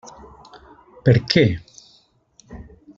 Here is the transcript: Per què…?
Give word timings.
Per 1.09 1.15
què…? 1.35 1.45